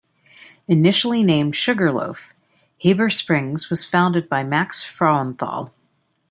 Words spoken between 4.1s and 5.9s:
by Max Frauenthal.